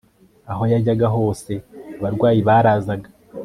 aho 0.51 0.63
yajyaga 0.71 1.07
hose 1.15 1.51
abarwayi 1.97 2.39
barazaga 2.47 3.09